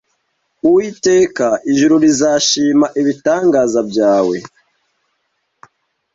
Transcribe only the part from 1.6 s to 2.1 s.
ijuru